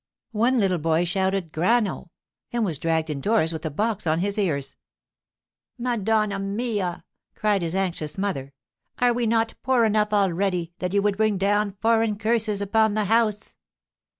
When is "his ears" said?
4.17-4.75